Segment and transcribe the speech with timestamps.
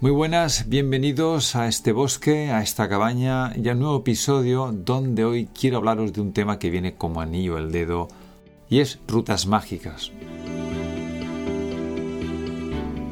[0.00, 5.26] Muy buenas, bienvenidos a este bosque, a esta cabaña y a un nuevo episodio donde
[5.26, 8.08] hoy quiero hablaros de un tema que viene como anillo al dedo
[8.70, 10.10] y es rutas mágicas.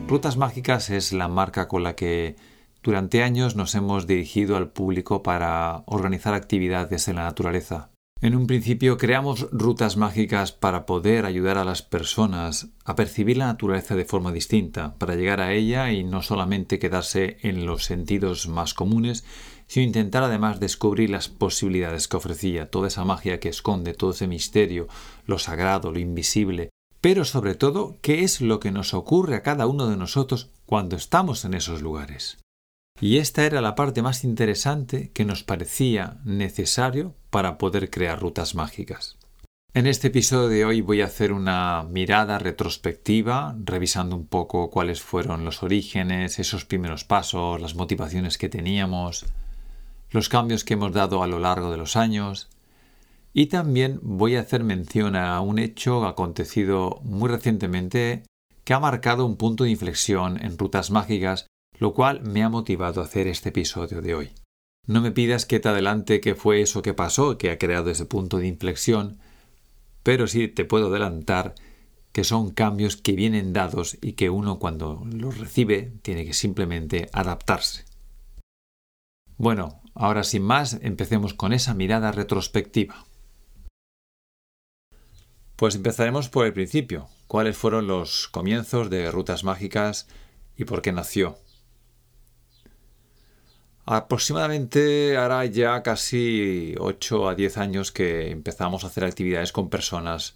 [0.08, 2.36] Rutas Mágicas es la marca con la que
[2.82, 7.90] durante años nos hemos dirigido al público para organizar actividades en la naturaleza.
[8.20, 13.46] En un principio creamos rutas mágicas para poder ayudar a las personas a percibir la
[13.46, 18.48] naturaleza de forma distinta, para llegar a ella y no solamente quedarse en los sentidos
[18.48, 19.24] más comunes,
[19.68, 24.26] sino intentar además descubrir las posibilidades que ofrecía, toda esa magia que esconde, todo ese
[24.26, 24.88] misterio,
[25.24, 29.68] lo sagrado, lo invisible, pero sobre todo, qué es lo que nos ocurre a cada
[29.68, 32.38] uno de nosotros cuando estamos en esos lugares.
[33.00, 38.56] Y esta era la parte más interesante que nos parecía necesario para poder crear rutas
[38.56, 39.16] mágicas.
[39.72, 45.00] En este episodio de hoy voy a hacer una mirada retrospectiva, revisando un poco cuáles
[45.00, 49.26] fueron los orígenes, esos primeros pasos, las motivaciones que teníamos,
[50.10, 52.48] los cambios que hemos dado a lo largo de los años,
[53.32, 58.24] y también voy a hacer mención a un hecho acontecido muy recientemente
[58.64, 61.46] que ha marcado un punto de inflexión en rutas mágicas
[61.78, 64.30] lo cual me ha motivado a hacer este episodio de hoy.
[64.86, 68.06] No me pidas que te adelante qué fue eso que pasó, que ha creado ese
[68.06, 69.18] punto de inflexión,
[70.02, 71.54] pero sí te puedo adelantar
[72.12, 77.08] que son cambios que vienen dados y que uno cuando los recibe tiene que simplemente
[77.12, 77.84] adaptarse.
[79.36, 83.04] Bueno, ahora sin más, empecemos con esa mirada retrospectiva.
[85.54, 87.08] Pues empezaremos por el principio.
[87.26, 90.08] ¿Cuáles fueron los comienzos de Rutas Mágicas
[90.56, 91.36] y por qué nació?
[93.90, 100.34] Aproximadamente hará ya casi 8 a 10 años que empezamos a hacer actividades con personas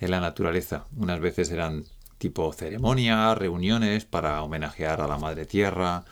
[0.00, 0.86] en la naturaleza.
[0.96, 1.84] Unas veces eran
[2.16, 6.06] tipo ceremonias, reuniones para homenajear a la Madre Tierra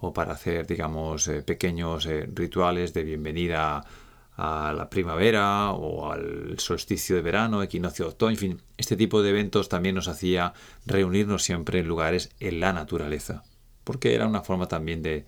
[0.00, 3.84] o para hacer, digamos, eh, pequeños eh, rituales de bienvenida
[4.34, 9.20] a la primavera o al solsticio de verano, equinoccio de otoño, en fin, este tipo
[9.20, 10.54] de eventos también nos hacía
[10.86, 13.44] reunirnos siempre en lugares en la naturaleza,
[13.84, 15.26] porque era una forma también de,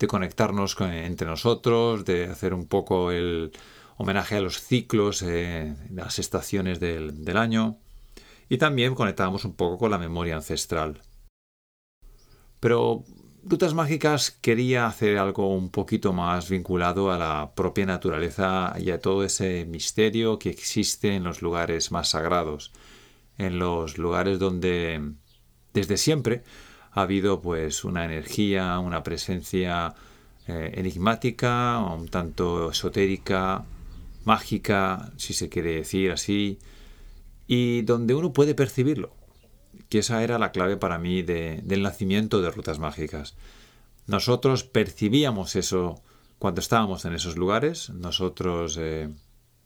[0.00, 3.52] de conectarnos entre nosotros, de hacer un poco el
[3.98, 7.76] homenaje a los ciclos, eh, las estaciones del, del año
[8.48, 11.02] y también conectábamos un poco con la memoria ancestral.
[12.58, 13.04] Pero
[13.44, 19.00] Rutas Mágicas quería hacer algo un poquito más vinculado a la propia naturaleza y a
[19.00, 22.72] todo ese misterio que existe en los lugares más sagrados,
[23.36, 25.12] en los lugares donde
[25.74, 26.42] desde siempre
[26.92, 29.94] ha habido pues una energía, una presencia
[30.46, 33.64] eh, enigmática, un tanto esotérica,
[34.24, 36.58] mágica, si se quiere decir así,
[37.46, 39.14] y donde uno puede percibirlo,
[39.88, 43.34] que esa era la clave para mí del nacimiento de Rutas Mágicas.
[44.06, 46.02] Nosotros percibíamos eso
[46.38, 49.08] cuando estábamos en esos lugares, nosotros eh,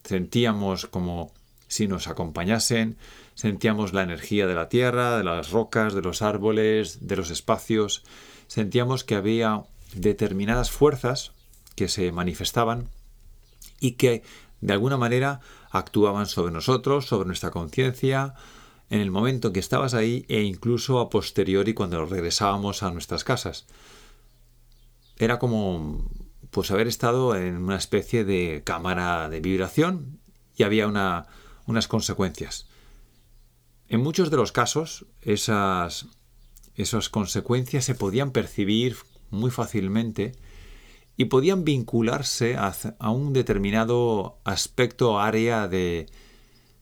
[0.02, 1.32] sentíamos como
[1.68, 2.96] si nos acompañasen,
[3.34, 8.04] sentíamos la energía de la tierra, de las rocas, de los árboles, de los espacios,
[8.46, 9.64] sentíamos que había
[9.94, 11.32] determinadas fuerzas
[11.76, 12.88] que se manifestaban
[13.80, 14.22] y que
[14.60, 18.34] de alguna manera actuaban sobre nosotros, sobre nuestra conciencia,
[18.90, 23.24] en el momento en que estabas ahí e incluso a posteriori cuando regresábamos a nuestras
[23.24, 23.66] casas.
[25.18, 26.08] Era como
[26.50, 30.20] pues haber estado en una especie de cámara de vibración
[30.56, 31.26] y había una,
[31.66, 32.66] unas consecuencias.
[33.88, 36.06] En muchos de los casos, esas,
[36.74, 38.96] esas consecuencias se podían percibir
[39.30, 40.32] muy fácilmente
[41.16, 46.06] y podían vincularse a, a un determinado aspecto o área de,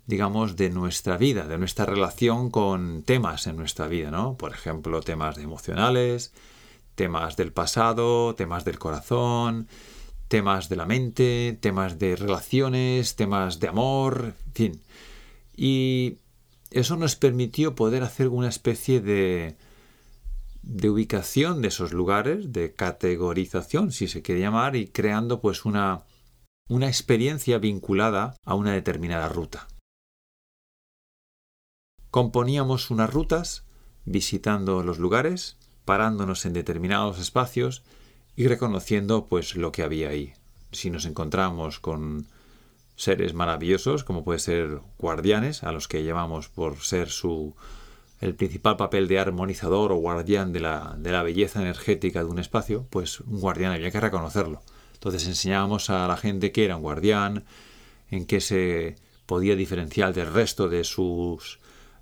[0.06, 4.36] digamos, de nuestra vida, de nuestra relación con temas en nuestra vida, ¿no?
[4.36, 6.32] Por ejemplo, temas emocionales,
[6.94, 9.68] temas del pasado, temas del corazón,
[10.32, 14.82] temas de la mente, temas de relaciones, temas de amor, en fin.
[15.54, 16.20] Y
[16.70, 19.58] eso nos permitió poder hacer una especie de,
[20.62, 26.04] de ubicación de esos lugares, de categorización, si se quiere llamar, y creando pues una,
[26.66, 29.68] una experiencia vinculada a una determinada ruta.
[32.10, 33.66] Componíamos unas rutas
[34.06, 37.84] visitando los lugares, parándonos en determinados espacios
[38.36, 40.32] y reconociendo pues lo que había ahí.
[40.72, 42.26] Si nos encontramos con
[42.96, 47.54] seres maravillosos, como puede ser guardianes, a los que llamamos por ser su
[48.20, 52.38] el principal papel de armonizador o guardián de la, de la belleza energética de un
[52.38, 54.62] espacio, pues un guardián había que reconocerlo.
[54.94, 57.44] Entonces enseñábamos a la gente que era un guardián,
[58.12, 58.94] en qué se
[59.26, 61.58] podía diferenciar del resto de sus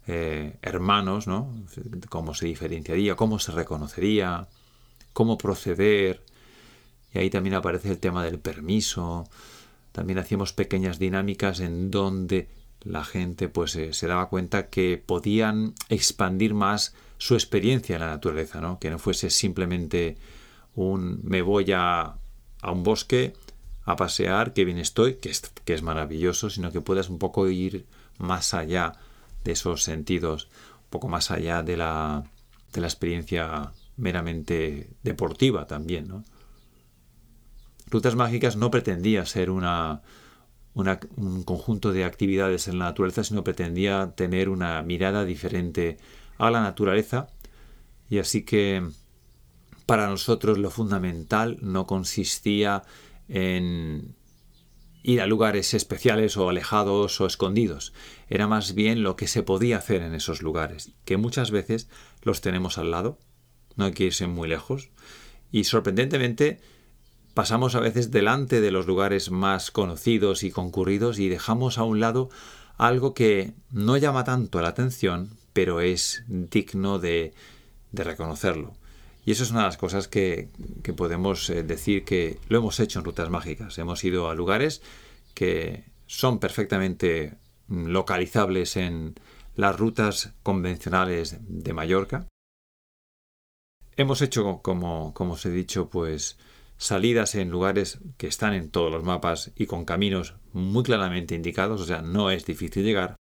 [0.07, 1.51] eh, hermanos, ¿no?
[2.11, 4.49] Cómo se diferenciaría, cómo se reconocería,
[5.13, 6.23] cómo proceder.
[7.13, 9.29] Y ahí también aparece el tema del permiso.
[9.93, 12.49] También hacíamos pequeñas dinámicas en donde
[12.83, 18.09] la gente pues eh, se daba cuenta que podían expandir más su experiencia en la
[18.09, 18.79] naturaleza, ¿no?
[18.79, 20.17] Que no fuese simplemente
[20.75, 22.15] un me voy a,
[22.63, 23.35] a un bosque
[23.85, 27.49] a pasear, que bien estoy, que es, que es maravilloso, sino que puedas un poco
[27.49, 27.87] ir
[28.19, 28.95] más allá
[29.45, 30.49] de esos sentidos,
[30.85, 32.25] un poco más allá de la,
[32.73, 36.25] de la experiencia meramente deportiva también, ¿no?
[37.87, 40.03] Rutas Mágicas no pretendía ser una,
[40.75, 45.99] un conjunto de actividades en la naturaleza, sino pretendía tener una mirada diferente
[46.39, 47.29] a la naturaleza.
[48.09, 48.89] Y así que
[49.87, 52.85] para nosotros lo fundamental no consistía
[53.29, 54.15] en
[55.03, 57.93] ir a lugares especiales o alejados o escondidos.
[58.29, 61.89] Era más bien lo que se podía hacer en esos lugares, que muchas veces
[62.23, 63.19] los tenemos al lado,
[63.81, 64.91] no hay que irse muy lejos.
[65.51, 66.61] Y sorprendentemente
[67.35, 71.99] pasamos a veces delante de los lugares más conocidos y concurridos y dejamos a un
[71.99, 72.29] lado
[72.77, 77.35] algo que no llama tanto la atención, pero es digno de,
[77.93, 78.75] reconocerlo.
[79.25, 80.49] Y eso es una de las cosas que,
[80.97, 83.79] podemos eh, decir que lo hemos hecho en rutas mágicas.
[83.79, 84.83] Hemos ido a lugares
[85.35, 87.35] que son perfectamente
[87.69, 89.15] mm, localizables en
[89.57, 92.30] las rutas convencionales de Mallorca.
[94.01, 96.39] Hemos hecho, como, os he dicho, pues
[96.79, 101.83] salidas en lugares que están en todos los mapas y con caminos muy claramente indicados,
[101.83, 103.17] o sea, no es difícil llegar,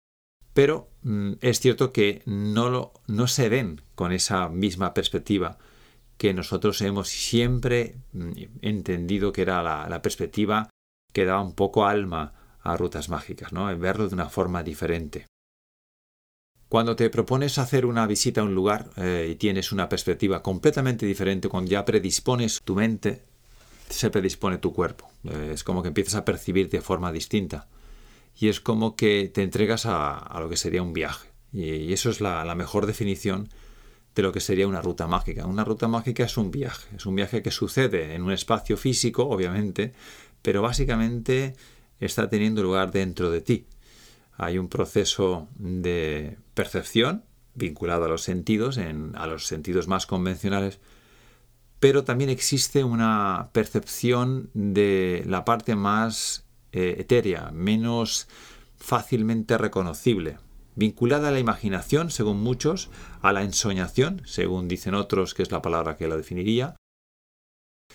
[0.53, 2.93] pero mm, es cierto que no,
[3.27, 5.57] se ven con esa misma perspectiva
[6.17, 10.69] que nosotros hemos siempre mm, entendido que era la, perspectiva
[11.11, 13.65] que daba un poco alma a rutas mágicas, ¿no?
[13.77, 15.25] Verlo de una forma diferente.
[16.69, 21.07] Cuando te propones hacer una visita a un lugar eh, y tienes una perspectiva completamente
[21.07, 23.23] diferente, cuando ya predispones tu mente
[23.89, 25.09] se predispone tu cuerpo.
[25.23, 27.67] Eh, es como que empiezas a percibir de forma distinta.
[28.39, 31.29] Y es como que te entregas a, lo que sería un viaje.
[31.51, 33.49] Y, eso es la, mejor definición
[34.13, 35.47] de lo que sería una ruta mágica.
[35.47, 36.95] Una ruta mágica es un viaje.
[36.95, 39.93] Es un viaje que sucede en un espacio físico, obviamente,
[40.43, 41.55] pero básicamente
[41.99, 43.65] está teniendo lugar dentro de ti.
[44.39, 47.25] Hay un proceso de percepción
[47.55, 50.79] vinculado a los sentidos, a los sentidos más convencionales,
[51.81, 58.29] pero también existe una percepción de la parte más eh, etérea, menos
[58.77, 60.37] fácilmente reconocible,
[60.73, 62.89] vinculada a la imaginación, según muchos,
[63.21, 66.77] a la ensoñación, según dicen otros, que es la palabra que la definiría,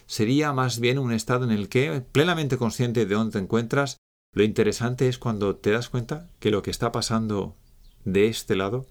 [0.05, 3.97] sería más bien un estado en el que, plenamente consciente de dónde te encuentras,
[4.35, 7.55] lo interesante es cuando te das cuenta que lo que está pasando
[8.05, 8.85] de este lado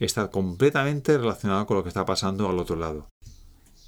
[0.00, 3.08] está completamente relacionado con lo que está pasando al otro lado.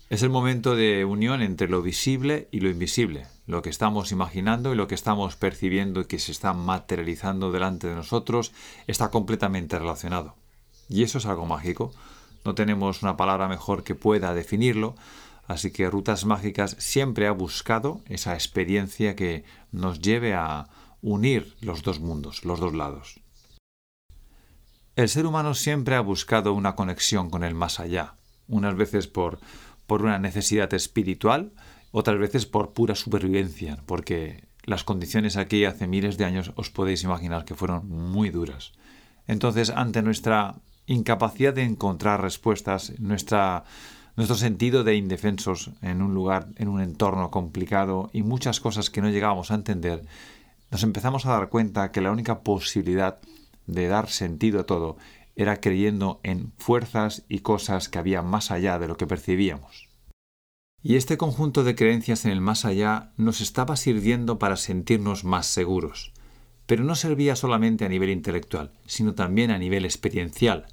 [0.09, 4.73] Es el momento de unión entre lo visible y lo invisible, lo que estamos imaginando
[4.73, 8.53] y lo que estamos percibiendo y que se está materializando delante de nosotros
[8.87, 10.37] está completamente relacionado.
[10.89, 11.93] Y eso es algo mágico.
[12.45, 14.95] No tenemos una palabra mejor que pueda definirlo,
[15.47, 20.69] así que Rutas Mágicas siempre ha buscado esa experiencia que nos lleve a
[21.03, 23.21] unir los dos mundos, los dos lados.
[24.97, 28.15] El ser humano siempre ha buscado una conexión con el más allá,
[28.49, 29.39] unas veces por
[29.91, 31.51] por una necesidad espiritual,
[31.91, 37.03] otras veces por pura supervivencia, porque las condiciones aquí hace miles de años os podéis
[37.03, 38.71] imaginar que fueron muy duras.
[39.27, 40.55] Entonces, ante nuestra
[40.87, 43.65] incapacidad de encontrar respuestas, nuestra,
[44.15, 49.01] nuestro sentido de indefensos en un lugar, en un entorno complicado y muchas cosas que
[49.01, 50.05] no llegábamos a entender,
[50.71, 53.21] nos empezamos a dar cuenta que la única posibilidad
[53.67, 54.97] de dar sentido a todo
[55.37, 59.89] era creyendo en fuerzas y cosas que había más allá de lo que percibíamos.
[60.83, 65.47] Y este conjunto de creencias en el más allá nos estaba sirviendo para sentirnos más
[65.47, 66.13] seguros,
[66.67, 70.67] pero no servía solamente a nivel intelectual, sino también a nivel experiencial.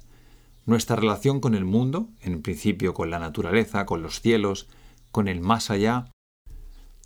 [0.64, 4.68] Nuestra relación con el mundo, en principio con la naturaleza, con los cielos,
[5.10, 6.10] con el más allá,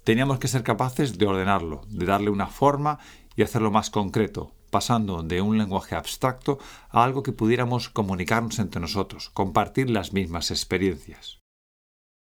[0.04, 2.99] teníamos que ser capaces de ordenarlo, de darle una forma
[3.37, 6.59] y hacerlo más concreto, pasando de un lenguaje abstracto
[6.90, 11.40] a algo que pudiéramos comunicarnos entre nosotros, compartir las mismas experiencias.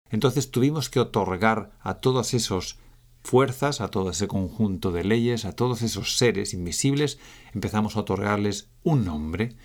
[0.10, 2.78] Entonces tuvimos que otorgar a todas esas
[3.24, 7.20] fuerzas, a todo ese conjunto de leyes, a todos esos seres invisibles,
[7.54, 9.56] empezamos a otorgarles un nombre,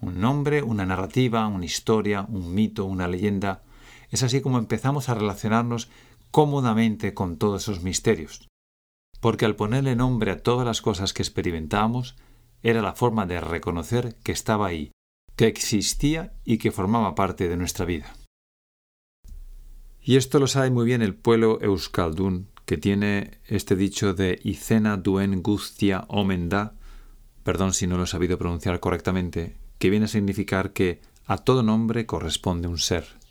[0.00, 3.62] un nombre, una narrativa, una historia, un mito, una leyenda.
[4.10, 5.90] Es así como empezamos a relacionarnos
[6.32, 8.48] cómodamente con todos esos misterios
[9.22, 12.16] porque al ponerle nombre a todas las cosas que experimentábamos,
[12.64, 14.90] era la forma de reconocer que estaba ahí,
[15.36, 18.12] que existía y que formaba parte de nuestra vida.
[20.00, 24.96] Y esto lo sabe muy bien el pueblo euskaldún, que tiene este dicho de Icena
[24.96, 26.74] duen gustia omenda,
[27.44, 31.62] perdón si no lo he sabido pronunciar correctamente, que viene a significar que a todo
[31.62, 33.21] nombre corresponde un ser.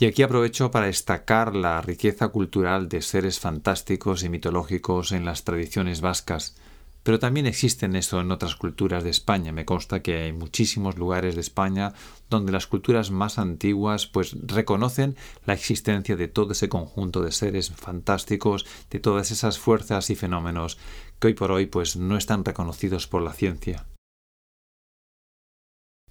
[0.00, 5.42] Y aquí aprovecho para destacar la riqueza cultural de seres fantásticos y mitológicos en las
[5.42, 6.54] tradiciones vascas,
[7.02, 9.50] pero también existen eso en otras culturas de España.
[9.50, 11.94] Me consta que hay muchísimos lugares de España
[12.30, 17.70] donde las culturas más antiguas pues reconocen la existencia de todo ese conjunto de seres
[17.70, 20.78] fantásticos, de todas esas fuerzas y fenómenos
[21.18, 23.84] que hoy por hoy pues no están reconocidos por la ciencia.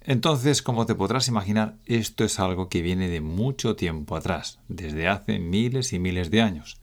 [0.08, 5.06] Entonces, como te podrás imaginar, esto es algo que viene de mucho tiempo atrás, desde
[5.06, 6.78] hace miles y miles de años.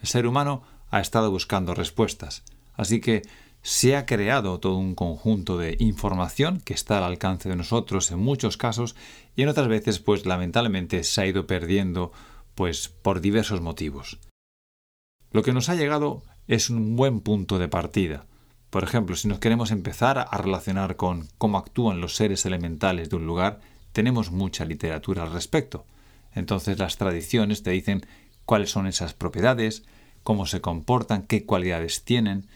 [0.00, 3.22] El ser humano ha estado buscando respuestas, así que
[3.60, 8.20] se ha creado todo un conjunto de información que está al alcance de nosotros en
[8.20, 8.94] muchos casos
[9.34, 12.12] y en otras veces pues lamentablemente se ha ido perdiendo
[12.54, 14.20] pues por diversos motivos.
[15.32, 18.26] Lo que nos ha llegado es un buen punto de partida.
[18.70, 23.16] Por ejemplo, si nos queremos empezar a relacionar con cómo actúan los seres elementales de
[23.16, 23.60] un lugar,
[23.92, 25.84] tenemos mucha literatura al respecto.
[26.32, 28.06] Entonces las tradiciones te dicen
[28.44, 29.82] cuáles son esas propiedades,
[30.22, 32.46] cómo se comportan, qué cualidades tienen,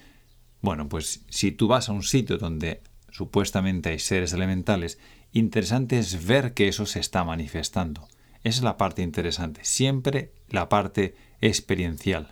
[0.64, 2.80] bueno, pues si tú vas a un sitio donde
[3.10, 4.98] supuestamente hay seres elementales,
[5.30, 8.08] interesante es ver que eso se está manifestando.
[8.44, 12.30] Esa es la parte interesante, siempre la parte experiencial.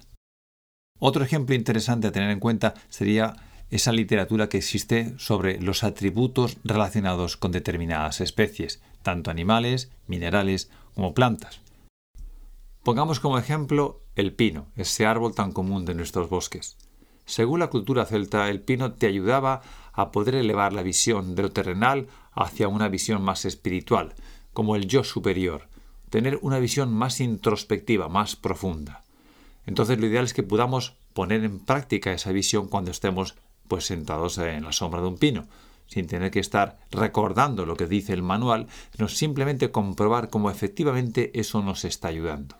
[0.98, 3.34] Otro ejemplo interesante a tener en cuenta sería
[3.72, 11.14] esa literatura que existe sobre los atributos relacionados con determinadas especies, tanto animales, minerales como
[11.14, 11.62] plantas.
[12.84, 16.76] Pongamos como ejemplo el pino, ese árbol tan común de nuestros bosques.
[17.24, 19.62] Según la cultura celta, el pino te ayudaba
[19.94, 24.12] a poder elevar la visión de lo terrenal hacia una visión más espiritual,
[24.52, 25.68] como el yo superior,
[26.10, 29.02] tener una visión más introspectiva, más profunda.
[29.64, 33.34] Entonces lo ideal es que podamos poner en práctica esa visión cuando estemos
[33.72, 35.48] pues sentados en la sombra de un pino,
[35.86, 41.30] sin tener que estar recordando lo que dice el manual, sino simplemente comprobar cómo efectivamente
[41.40, 42.58] eso nos está ayudando.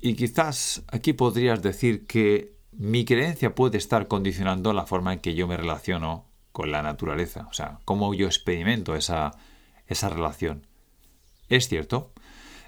[0.00, 5.34] Y quizás aquí podrías decir que mi creencia puede estar condicionando la forma en que
[5.34, 9.32] yo me relaciono con la naturaleza, o sea, cómo yo experimento esa,
[9.88, 10.68] esa relación.
[11.48, 12.12] Es cierto,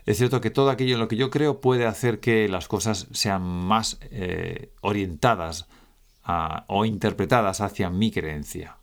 [0.07, 3.07] es cierto que todo aquello en lo que yo creo puede hacer que las cosas
[3.13, 5.69] sean más eh, orientadas
[6.67, 8.77] o interpretadas hacia mi creencia.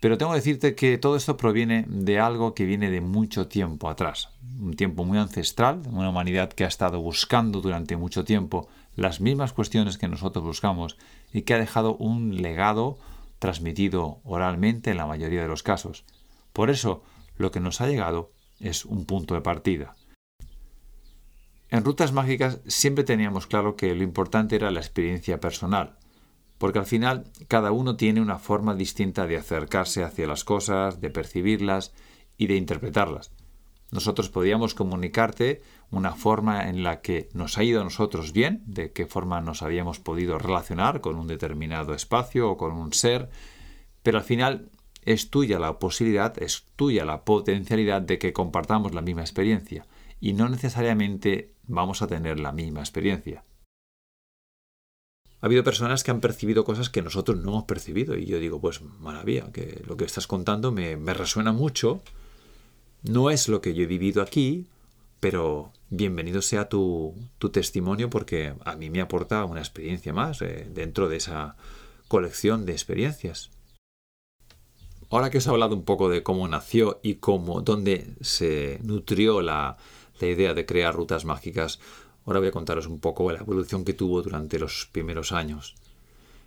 [0.00, 3.88] Pero tengo que decirte que todo esto proviene de algo que viene de mucho tiempo
[3.88, 4.28] atrás,
[4.60, 9.54] un tiempo muy ancestral, una humanidad que ha estado buscando durante mucho tiempo las mismas
[9.54, 10.98] cuestiones que nosotros buscamos
[11.32, 12.98] y que ha dejado un legado
[13.38, 16.04] transmitido oralmente en la mayoría de los casos.
[16.52, 17.02] Por eso,
[17.36, 18.30] lo que nos ha llegado
[18.60, 19.96] es un punto de partida.
[21.70, 25.96] En rutas mágicas siempre teníamos claro que lo importante era la experiencia personal,
[26.58, 31.10] porque al final cada uno tiene una forma distinta de acercarse hacia las cosas, de
[31.10, 31.92] percibirlas
[32.36, 33.32] y de interpretarlas.
[33.90, 38.92] Nosotros podíamos comunicarte una forma en la que nos ha ido a nosotros bien, de
[38.92, 43.28] qué forma nos habíamos podido relacionar con un determinado espacio o con un ser,
[44.02, 44.70] pero al final
[45.04, 49.86] es tuya la posibilidad, es tuya la potencialidad de que compartamos la misma experiencia
[50.20, 53.44] y no necesariamente vamos a tener la misma experiencia.
[55.44, 58.62] Ha habido personas que han percibido cosas que nosotros no hemos percibido y yo digo,
[58.62, 62.00] pues maravilla, que lo que estás contando me, resuena mucho,
[63.02, 64.68] no es lo que yo he vivido aquí,
[65.20, 67.14] pero bienvenido sea tu,
[67.52, 71.56] testimonio porque a mí me aporta una experiencia más eh, dentro de esa
[72.08, 73.50] colección de experiencias.
[75.10, 79.42] Ahora que os he hablado un poco de cómo nació y cómo, dónde se nutrió
[79.42, 79.76] la
[80.22, 81.80] idea de crear rutas mágicas,
[82.26, 85.74] ahora voy a contaros un poco la evolución que tuvo durante los primeros años.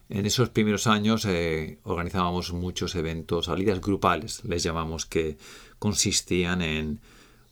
[0.09, 5.37] En esos primeros años eh, organizábamos muchos eventos, salidas grupales, les llamamos, que
[5.79, 6.99] consistían en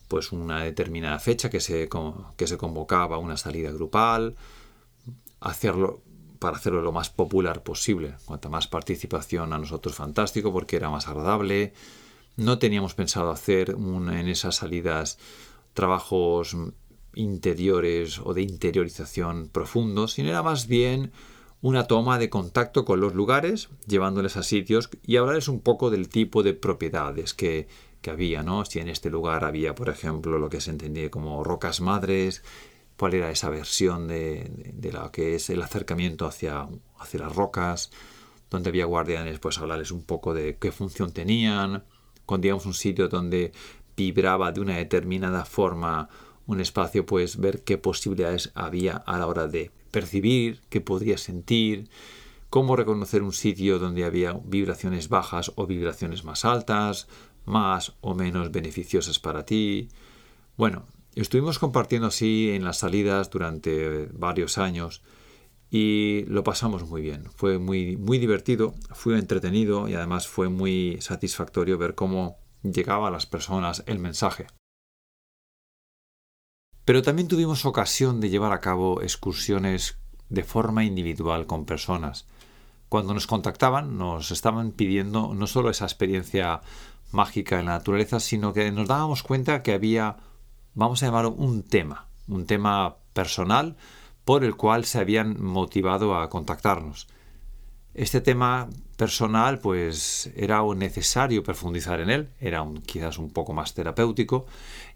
[0.08, 1.88] pues una determinada fecha que se,
[2.36, 4.36] que se convocaba una salida grupal,
[5.40, 6.00] hacerlo
[6.38, 8.14] para hacerlo lo más popular posible.
[8.24, 11.72] Cuanta más participación a nosotros fantástico porque era más agradable.
[12.36, 15.18] No teníamos pensado hacer en esas salidas
[15.74, 16.56] trabajos
[17.16, 21.10] interiores o de interiorización profundos, sino era más bien
[21.62, 26.08] una toma de contacto con los lugares, llevándoles a sitios y hablarles un poco del
[26.08, 27.66] tipo de propiedades que,
[28.06, 28.64] había, ¿no?
[28.64, 32.44] Si en este lugar había, por ejemplo, lo que se entendía como rocas madres,
[32.96, 36.68] cuál era esa versión de, de, lo que es el acercamiento hacia,
[37.00, 37.90] hacia las rocas,
[38.48, 41.82] donde había guardianes, pues hablarles un poco de qué función tenían,
[42.26, 43.50] cuando íbamos a un sitio donde
[43.96, 46.08] vibraba de una determinada forma
[46.46, 51.88] un espacio, pues ver qué posibilidades había a la hora de percibir, qué podría sentir,
[52.50, 57.08] cómo reconocer un sitio donde había vibraciones bajas o vibraciones más altas,
[57.44, 59.88] más o menos beneficiosas para ti.
[60.56, 60.84] Bueno,
[61.14, 65.02] estuvimos compartiendo así en las salidas durante varios años
[65.70, 67.24] y lo pasamos muy bien.
[67.34, 73.10] Fue muy, muy divertido, fue entretenido y además fue muy satisfactorio ver cómo llegaba a
[73.10, 74.46] las personas el mensaje.
[76.86, 82.28] Pero también tuvimos ocasión de llevar a cabo excursiones de forma individual con personas.
[82.88, 86.60] Cuando nos contactaban nos estaban pidiendo no solo esa experiencia
[87.10, 90.18] mágica en la naturaleza, sino que nos dábamos cuenta que había,
[90.74, 93.76] vamos a llamarlo, un tema, un tema personal
[94.24, 97.08] por el cual se habían motivado a contactarnos.
[97.96, 104.44] Este tema personal pues era necesario profundizar en él, era quizás un poco más terapéutico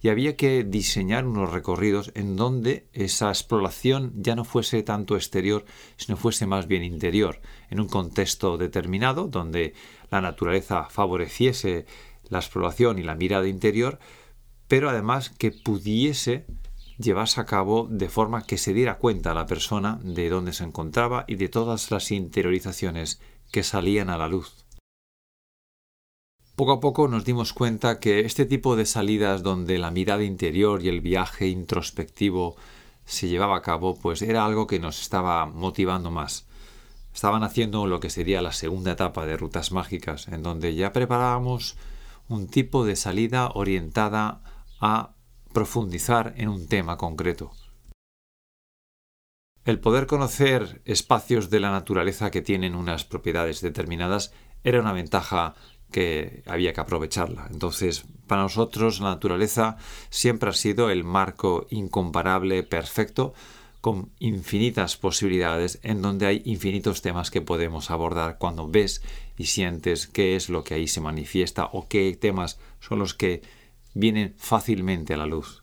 [0.03, 5.65] y había que diseñar unos recorridos en donde esa exploración ya no fuese tanto exterior,
[5.97, 7.41] sino fuese más bien interior,
[7.71, 9.73] en un contexto determinado donde
[10.11, 11.87] la naturaleza favoreciese
[12.29, 13.99] la exploración y la mirada interior,
[14.69, 16.45] pero además que pudiese
[17.01, 20.65] llevarse a cabo de forma que se diera cuenta a la persona de dónde se
[20.65, 24.65] encontraba y de todas las interiorizaciones que salían a la luz.
[26.57, 30.83] Poco a poco nos dimos cuenta que este tipo de salidas donde la mirada interior
[30.85, 32.57] y el viaje introspectivo
[33.07, 36.47] se llevaba a cabo, pues era algo que nos estaba motivando más.
[37.15, 41.77] Estaban haciendo lo que sería la segunda etapa de rutas mágicas, en donde ya preparábamos
[42.29, 44.43] un tipo de salida orientada
[44.81, 45.15] a
[45.53, 47.53] profundizar en un tema concreto.
[49.65, 54.33] El poder conocer espacios de la naturaleza que tienen unas propiedades determinadas
[54.65, 55.55] era una ventaja
[55.93, 57.49] que había que aprovecharla.
[57.51, 59.77] Entonces, para nosotros la naturaleza
[60.09, 63.35] siempre ha sido el marco incomparable, perfecto,
[63.81, 69.03] con infinitas posibilidades en donde hay infinitos temas que podemos abordar cuando ves
[69.39, 73.43] y sientes qué es lo que ahí se manifiesta o qué temas son los que
[73.95, 75.63] vienen fácilmente a la luz.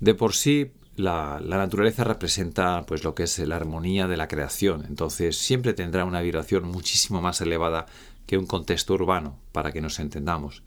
[0.00, 4.84] De por sí, la, naturaleza representa pues lo que es la armonía de la creación,
[4.88, 7.86] entonces siempre tendrá una vibración muchísimo más elevada
[8.26, 10.62] que un contexto urbano, para que nos entendamos.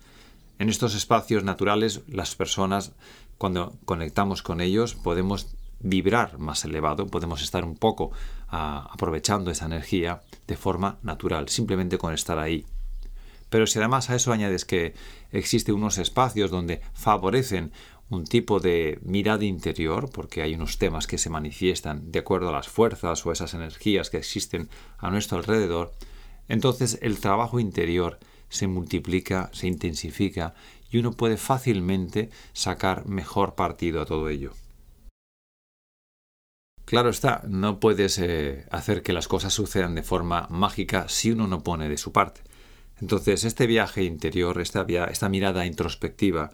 [0.57, 2.93] En estos espacios naturales, las personas,
[3.37, 8.11] cuando conectamos con ellos, podemos vibrar más elevado, podemos estar un poco
[8.47, 12.65] ah, aprovechando esa energía de forma natural, simplemente con estar ahí.
[13.51, 14.93] Pero si además a eso añades que
[15.29, 17.73] existen unos espacios donde favorecen
[18.09, 22.53] un tipo de mirada interior, porque hay unos temas que se manifiestan de acuerdo a
[22.53, 25.91] las fuerzas o esas energías que existen a nuestro alrededor,
[26.47, 30.53] entonces el trabajo interior se multiplica, se intensifica
[30.89, 34.53] y uno puede fácilmente sacar mejor partido a todo ello.
[36.85, 41.47] Claro está, no puedes eh, hacer que las cosas sucedan de forma mágica si uno
[41.47, 42.41] no pone de su parte.
[43.01, 46.51] Entonces, este viaje interior, esta, mirada introspectiva,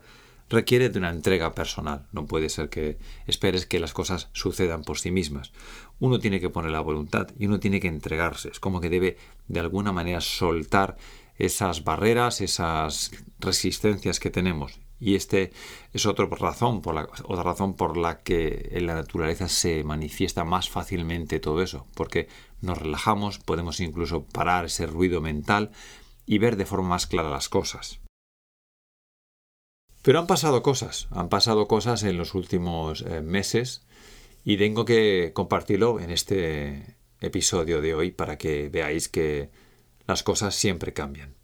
[0.49, 2.07] requiere de una entrega personal.
[2.13, 5.51] No puede ser que esperes que las cosas sucedan por sí mismas.
[5.99, 8.49] Uno tiene que poner la voluntad y uno tiene que entregarse.
[8.49, 9.17] Es como que debe
[9.49, 10.95] de alguna manera soltar
[11.37, 14.79] esas barreras, esas resistencias que tenemos.
[14.99, 15.51] Y este
[15.93, 21.39] es otra razón, otra razón por la que en la naturaleza se manifiesta más fácilmente
[21.39, 22.27] todo eso, porque
[22.61, 25.71] nos relajamos, podemos incluso parar ese ruido mental
[26.27, 28.01] y ver de forma más clara las cosas.
[30.03, 33.87] Pero han pasado cosas, han pasado cosas en los últimos eh, meses
[34.43, 39.49] y tengo que compartirlo en este episodio de hoy para que veáis que
[40.05, 41.35] las cosas siempre cambian.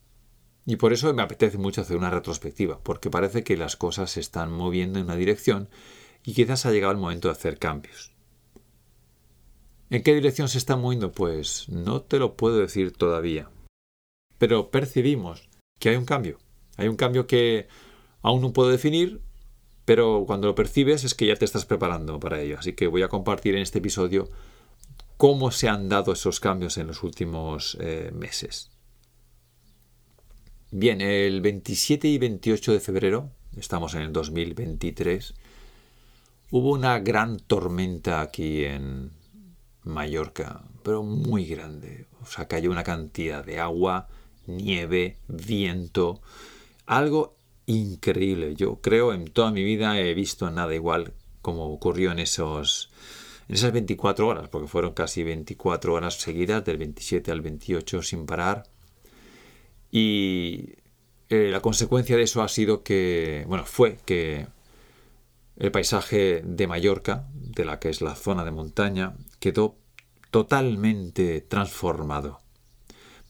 [0.66, 4.22] Y por eso me apetece mucho hacer una retrospectiva, porque parece que las cosas se
[4.22, 5.70] están moviendo en una dirección
[6.24, 8.14] y quizás ha llegado el momento de hacer cambios.
[9.90, 11.12] ¿En qué dirección se está moviendo?
[11.12, 13.50] Pues no te lo puedo decir todavía,
[14.44, 15.48] pero percibimos
[15.80, 16.38] que hay un cambio.
[16.76, 17.70] Hay un cambio que
[18.22, 19.22] aún no puedo definir,
[19.86, 22.58] pero cuando lo percibes es que ya te estás preparando para ello.
[22.60, 24.28] Así que voy a compartir en este episodio
[25.16, 28.70] cómo se han dado esos cambios en los últimos eh, meses.
[30.72, 35.36] Bien, el 27 y 28 de febrero, estamos en el 2023,
[36.52, 39.12] hubo una gran tormenta aquí en
[39.86, 42.08] Mallorca, pero muy grande.
[42.22, 44.10] O sea, cayó una cantidad de agua
[44.48, 46.22] nieve, viento,
[46.86, 48.56] algo increíble.
[48.56, 52.90] Yo creo en toda mi vida he visto nada igual como ocurrió en esos
[53.48, 58.26] en esas 24 horas, porque fueron casi 24 horas seguidas del 27 al 28 sin
[58.26, 58.64] parar.
[59.92, 60.76] Y
[61.30, 64.48] eh, la consecuencia de eso ha sido que, bueno, fue que
[65.58, 69.76] el paisaje de Mallorca, de la que es la zona de montaña, quedó
[70.32, 72.43] totalmente transformado.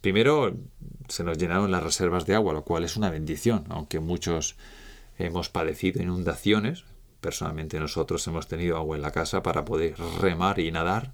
[0.03, 0.53] Primero
[1.07, 4.57] se nos llenaron las reservas de agua, lo cual es una bendición, aunque muchos
[5.17, 6.83] hemos padecido inundaciones.
[7.21, 11.13] Personalmente nosotros hemos tenido agua en la casa para poder remar y nadar.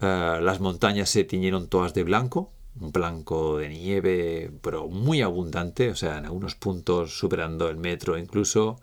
[0.00, 5.88] Eh, las montañas se tiñeron todas de blanco, un blanco de nieve, pero muy abundante,
[5.88, 8.82] o sea, en algunos puntos superando el metro incluso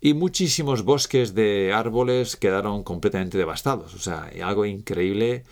[0.00, 3.92] y muchísimos bosques de árboles quedaron completamente devastados.
[3.94, 5.42] O sea, algo increíble.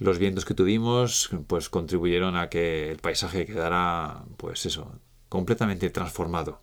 [0.00, 6.60] Los vientos que tuvimos pues contribuyeron a que el paisaje quedara pues eso, completamente transformado.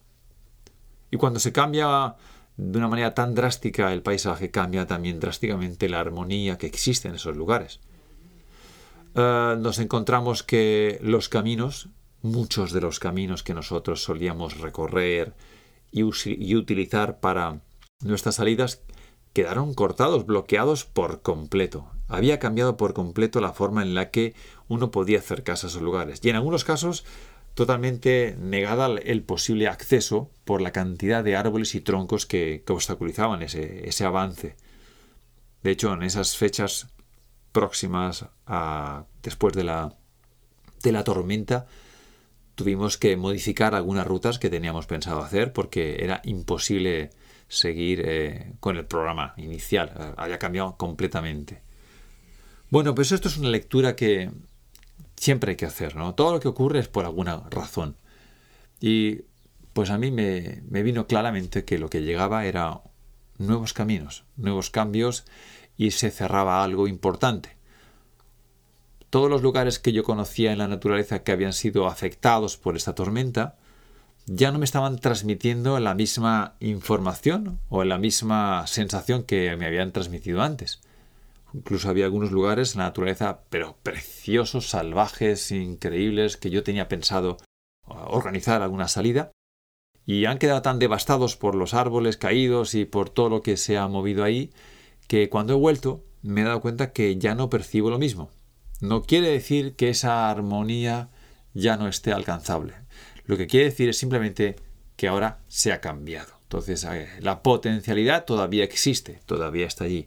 [1.09, 2.15] Y cuando se cambia
[2.57, 7.15] de una manera tan drástica el paisaje, cambia también drásticamente la armonía que existe en
[7.15, 7.79] esos lugares.
[9.15, 11.89] Eh, nos encontramos que los caminos,
[12.23, 15.33] muchos de los caminos que nosotros solíamos recorrer,
[15.91, 17.61] y, utilizar para
[18.01, 18.81] nuestras salidas
[19.33, 21.91] quedaron cortados, bloqueados por completo.
[22.07, 24.33] Había cambiado por completo la forma en la que
[24.67, 26.19] uno podía acercarse a esos lugares.
[26.23, 27.05] Y en algunos casos
[27.53, 33.89] totalmente negada el posible acceso por la cantidad de árboles y troncos que, obstaculizaban ese,
[33.89, 34.55] ese, avance.
[35.63, 36.89] De hecho, en esas fechas
[37.51, 39.95] próximas a después de la,
[40.83, 41.65] de la tormenta,
[42.53, 47.09] tuvimos que modificar algunas rutas que teníamos pensado hacer porque era imposible
[47.47, 50.13] seguir eh, con el programa inicial.
[50.15, 51.66] Había cambiado completamente.
[52.69, 54.31] Bueno, pues esto es una lectura que
[55.15, 56.15] siempre hay que hacer, ¿no?
[56.15, 57.95] Todo lo que ocurre es por alguna razón.
[58.79, 59.21] Y
[59.73, 62.81] pues a mí me, vino claramente que lo que llegaba era
[63.37, 65.25] nuevos caminos, nuevos cambios
[65.77, 67.57] y se cerraba algo importante
[69.09, 72.95] todos los lugares que yo conocía en la naturaleza que habían sido afectados por esta
[72.95, 73.55] tormenta
[74.25, 79.93] ya no me estaban transmitiendo la misma información o la misma sensación que me habían
[79.93, 80.81] transmitido antes.
[81.53, 87.37] Incluso había algunos lugares en la naturaleza, pero preciosos, salvajes, increíbles, que yo tenía pensado
[87.85, 89.31] organizar alguna salida,
[90.05, 93.77] y han quedado tan devastados por los árboles caídos y por todo lo que se
[93.77, 94.51] ha movido ahí,
[95.07, 98.29] que cuando he vuelto me he dado cuenta que ya no percibo lo mismo.
[98.79, 101.09] No quiere decir que esa armonía
[101.53, 102.73] ya no esté alcanzable.
[103.25, 104.55] Lo que quiere decir es simplemente
[104.95, 106.33] que ahora se ha cambiado.
[106.43, 110.05] Entonces, eh, la potencialidad todavía existe, todavía está allí.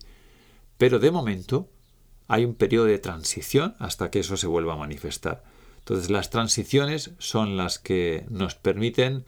[0.81, 1.69] Pero de momento
[2.27, 5.45] hay un periodo de transición hasta que eso se vuelva a manifestar.
[5.81, 9.27] Entonces, las transiciones son las que nos permiten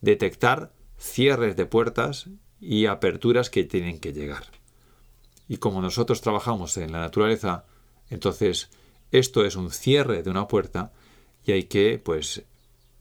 [0.00, 4.44] detectar cierres de puertas y aperturas que tienen que llegar.
[5.46, 7.66] Y como nosotros trabajamos en la naturaleza,
[8.08, 8.70] entonces
[9.12, 10.94] esto es un cierre de una puerta
[11.44, 12.44] y hay que, pues,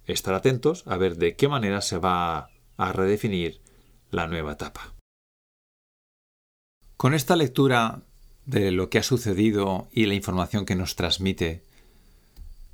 [0.07, 3.61] estar atentos a ver de qué manera se va a redefinir
[4.11, 4.93] la nueva etapa.
[6.97, 8.01] Con esta lectura
[8.45, 11.63] de lo que ha sucedido y la información que nos transmite,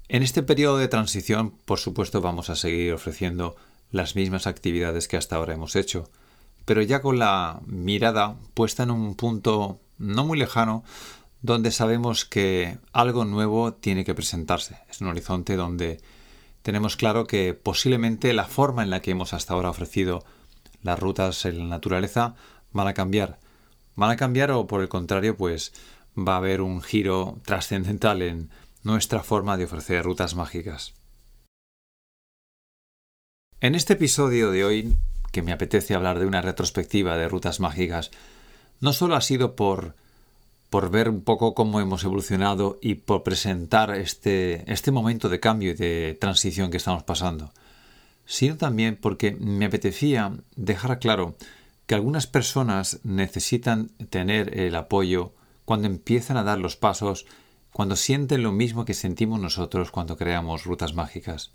[0.07, 3.55] en este periodo de transición, por supuesto, vamos a seguir ofreciendo
[3.91, 6.09] las mismas actividades que hasta ahora hemos hecho,
[6.65, 10.83] pero ya con la mirada puesta en un punto no muy lejano
[11.41, 14.77] donde sabemos que algo nuevo tiene que presentarse.
[14.89, 16.01] Es un horizonte donde
[16.61, 20.23] tenemos claro que posiblemente la forma en la que hemos hasta ahora ofrecido
[20.81, 22.35] las rutas en la naturaleza
[22.71, 23.39] van a cambiar.
[23.99, 25.73] Van a cambiar o por el contrario, pues
[26.17, 28.49] va a haber un giro trascendental en
[28.81, 30.93] nuestra forma de ofrecer rutas mágicas.
[33.59, 34.97] En este episodio de hoy,
[35.33, 38.09] que me apetece hablar de una retrospectiva de rutas mágicas,
[38.79, 39.95] no solo ha sido por
[40.69, 45.71] por ver un poco cómo hemos evolucionado y por presentar este, este momento de cambio
[45.71, 47.51] y de transición que estamos pasando,
[48.25, 51.35] sino también porque me apetecía dejar claro
[51.89, 55.33] que algunas personas necesitan tener el apoyo
[55.65, 57.25] cuando empiezan a dar los pasos,
[57.73, 61.49] cuando sienten lo mismo que sentimos nosotros cuando creamos rutas mágicas.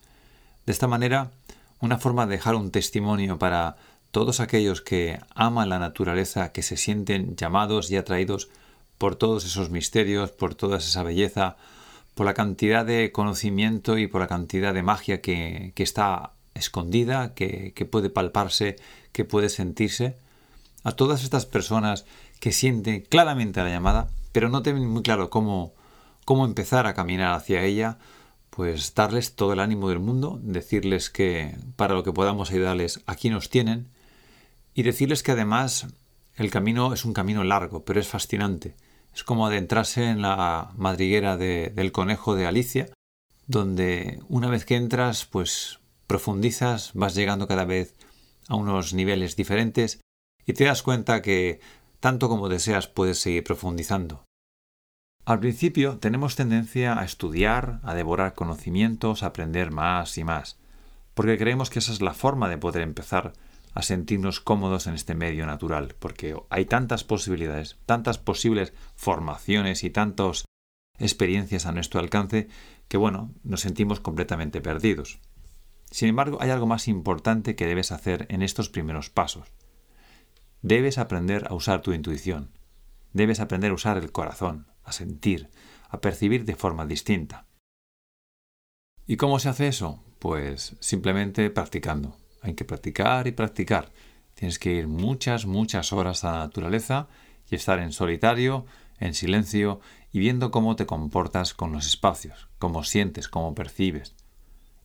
[0.67, 1.31] De esta manera,
[1.79, 3.77] una forma de dejar un testimonio para
[4.11, 8.49] todos aquellos que aman la naturaleza, que se sienten llamados y atraídos
[8.99, 11.57] por todos esos misterios, por toda esa belleza,
[12.17, 17.89] por la cantidad de conocimiento y por la cantidad de magia que, está escondida, que,
[17.89, 18.75] puede palparse,
[19.13, 20.24] que puede sentirse.
[20.85, 22.05] A todas estas personas
[22.41, 25.75] que sienten claramente la llamada, pero no tienen muy claro cómo,
[26.25, 27.99] cómo empezar a caminar hacia ella,
[28.51, 33.31] pues darles todo el ánimo del mundo, decirles que para lo que podamos ayudarles aquí
[33.31, 33.89] nos tienen
[34.75, 35.87] y decirles que además
[36.37, 38.77] el camino es un camino largo, pero es fascinante.
[39.15, 42.91] Es como adentrarse en la madriguera del conejo de Alicia,
[43.47, 47.95] donde una vez que entras, pues profundizas, vas llegando cada vez
[48.49, 50.01] a unos niveles diferentes
[50.47, 51.61] y te das cuenta que
[52.01, 54.25] tanto como deseas puedes seguir profundizando.
[55.25, 60.59] Al principio tenemos tendencia a estudiar, a devorar conocimientos, a aprender más y más,
[61.15, 63.33] porque creemos que esa es la forma de poder empezar
[63.73, 69.91] a sentirnos cómodos en este medio natural, porque hay tantas posibilidades, tantas posibles formaciones y
[69.91, 70.45] tantas
[70.99, 72.49] experiencias a nuestro alcance
[72.89, 75.21] que, bueno, nos sentimos completamente perdidos.
[75.91, 79.49] Sin embargo, hay algo más importante que debes hacer en estos primeros pasos.
[80.67, 82.49] Debes aprender a usar tu intuición.
[83.13, 85.51] Debes aprender a usar el corazón, a sentir,
[85.91, 87.45] a percibir de forma distinta.
[89.07, 90.03] ¿Y cómo se hace eso?
[90.19, 92.17] Pues simplemente practicando.
[92.41, 93.93] Hay que practicar y practicar.
[94.33, 97.09] Tienes que ir muchas, muchas horas a la naturaleza
[97.51, 98.65] y estar en solitario,
[99.01, 99.81] en silencio
[100.13, 104.15] y viendo cómo te comportas con los espacios, cómo sientes, cómo percibes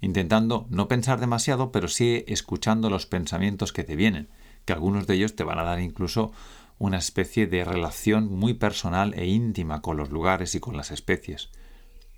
[0.02, 4.30] intentando no pensar demasiado, pero sí escuchando los pensamientos que te vienen,
[4.66, 6.32] que algunos de ellos te van a dar incluso
[6.78, 11.50] una especie de relación muy personal e íntima con los lugares y con las especies.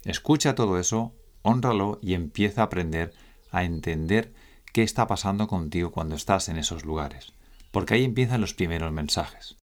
[0.04, 3.14] Escucha todo eso, honralo y empieza a aprender
[3.52, 4.34] a entender
[4.72, 7.34] qué está pasando contigo cuando estás en esos lugares,
[7.72, 9.58] porque ahí empiezan los primeros mensajes,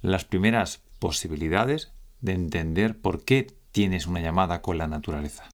[0.00, 5.50] las primeras posibilidades de entender por qué tienes una llamada con la naturaleza.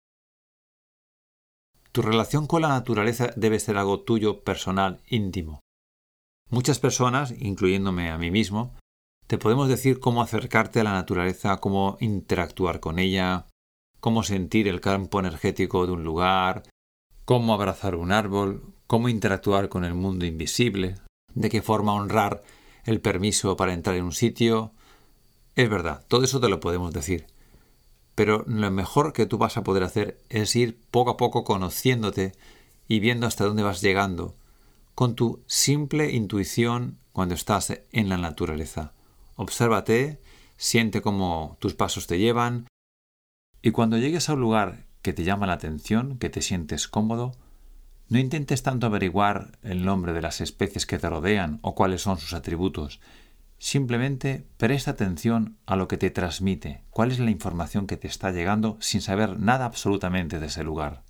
[1.92, 5.61] Tu relación con la naturaleza debe ser algo tuyo, personal, íntimo.
[6.50, 8.74] Muchas personas, incluyéndome a mí mismo,
[9.26, 13.46] te podemos decir cómo acercarte a la naturaleza, cómo interactuar con ella,
[14.00, 16.62] cómo sentir el campo energético de un lugar,
[17.24, 20.94] cómo abrazar un árbol, cómo interactuar con el mundo invisible,
[21.35, 22.42] de qué forma honrar
[22.85, 24.72] el permiso para entrar en un sitio.
[25.56, 27.26] Es verdad, todo eso te lo podemos decir
[28.16, 32.32] pero lo mejor que tú vas a poder hacer es ir poco a poco conociéndote
[32.88, 34.35] y viendo hasta dónde vas llegando
[34.96, 38.94] con tu simple intuición cuando estás en la naturaleza.
[39.37, 40.20] Obsérvate,
[40.56, 42.66] siente cómo tus pasos te llevan
[43.62, 47.37] y cuando llegues a un lugar que te llama la atención, que te sientes cómodo,
[48.09, 52.18] no intentes tanto averiguar el nombre de las especies que te rodean o cuáles son
[52.18, 53.00] sus atributos,
[53.59, 58.30] Simplemente presta atención a lo que te transmite, cuál es la información que te está
[58.30, 61.06] llegando sin saber nada absolutamente de ese lugar.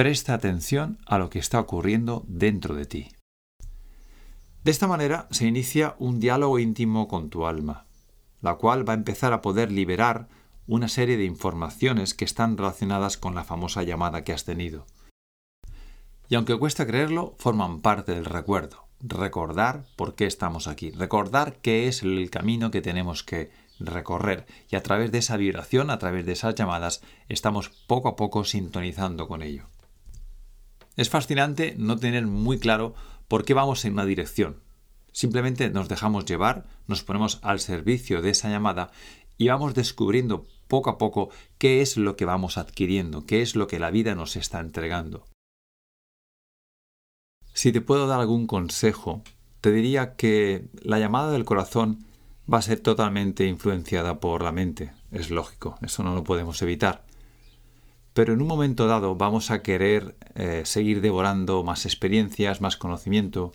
[0.00, 3.08] Presta atención a lo que está ocurriendo dentro de ti.
[4.64, 7.84] De esta manera se inicia un diálogo íntimo con tu alma,
[8.40, 10.30] la cual va a empezar a poder liberar
[10.66, 14.86] una serie de informaciones que están relacionadas con la famosa llamada que has tenido.
[16.30, 21.88] Y aunque cuesta creerlo, forman parte del recuerdo recordar por qué estamos aquí, recordar qué
[21.88, 26.24] es el camino que tenemos que recorrer y a través de esa vibración, a través
[26.24, 29.68] de esas llamadas, estamos poco a poco sintonizando con ello.
[31.00, 32.94] Es fascinante no tener muy claro
[33.26, 34.60] por qué vamos en una dirección.
[35.12, 38.90] Simplemente nos dejamos llevar, nos ponemos al servicio de esa llamada
[39.38, 43.66] y vamos descubriendo poco a poco qué es lo que vamos adquiriendo, qué es lo
[43.66, 45.24] que la vida nos está entregando.
[47.54, 49.22] Si te puedo dar algún consejo,
[49.62, 52.04] te diría que la llamada del corazón
[52.52, 54.92] va a ser totalmente influenciada por la mente.
[55.12, 57.06] Es lógico, eso no lo podemos evitar.
[58.14, 63.52] Pero en un momento dado vamos a querer eh, seguir devorando más experiencias, más conocimiento,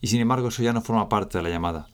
[0.00, 1.88] y sin embargo eso ya no forma parte de la llamada.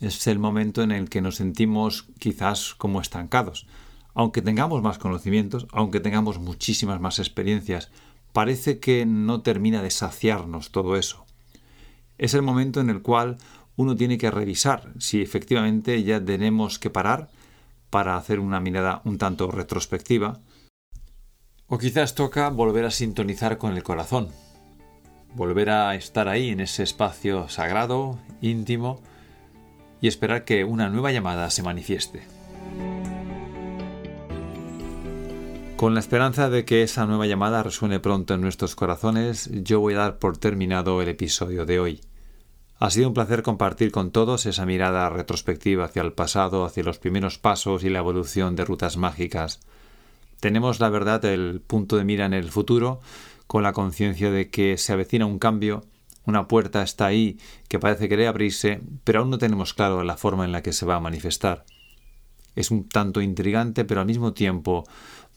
[0.00, 3.66] Es el momento en el que nos sentimos quizás como estancados.
[4.14, 7.90] Aunque tengamos más conocimientos, aunque tengamos muchísimas más experiencias,
[8.32, 11.24] parece que no termina de saciarnos todo eso.
[12.18, 13.38] Es el momento en el cual
[13.76, 17.28] uno tiene que revisar si efectivamente ya tenemos que parar
[17.90, 20.40] para hacer una mirada un tanto retrospectiva,
[21.68, 24.28] o quizás toca volver a sintonizar con el corazón,
[25.34, 29.00] volver a estar ahí en ese espacio sagrado, íntimo,
[30.00, 32.22] y esperar que una nueva llamada se manifieste.
[35.76, 39.94] Con la esperanza de que esa nueva llamada resuene pronto en nuestros corazones, yo voy
[39.94, 42.00] a dar por terminado el episodio de hoy.
[42.78, 46.98] Ha sido un placer compartir con todos esa mirada retrospectiva hacia el pasado, hacia los
[46.98, 49.60] primeros pasos y la evolución de rutas mágicas.
[50.40, 53.00] Tenemos, la verdad, el punto de mira en el futuro,
[53.46, 55.84] con la conciencia de que se avecina un cambio,
[56.24, 60.44] una puerta está ahí que parece querer abrirse, pero aún no tenemos claro la forma
[60.44, 61.64] en la que se va a manifestar.
[62.56, 64.84] Es un tanto intrigante, pero al mismo tiempo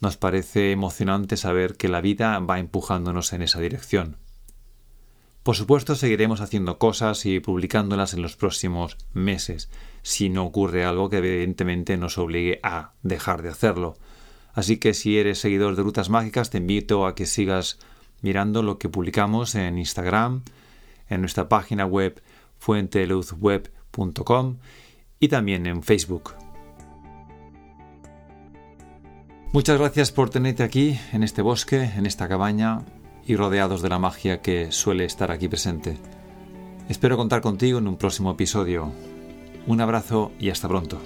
[0.02, 4.18] nos parece emocionante saber que la vida va empujándonos en esa dirección.
[5.44, 9.70] Por supuesto, seguiremos haciendo cosas y publicándolas en los próximos meses,
[10.02, 13.98] si no ocurre algo que evidentemente nos obligue a dejar de hacerlo.
[14.54, 17.80] Así que si eres seguidor de Rutas Mágicas, te invito a que sigas
[18.22, 20.44] mirando lo que publicamos en Instagram,
[21.08, 22.22] en nuestra página web
[22.58, 24.58] fuenteluzweb.com
[25.20, 26.34] y también en Facebook.
[29.52, 32.82] Muchas gracias por tenerte aquí, en este bosque, en esta cabaña
[33.26, 35.98] y rodeados de la magia que suele estar aquí presente.
[36.88, 38.92] Espero contar contigo en un próximo episodio.
[39.66, 41.00] Un abrazo y hasta pronto.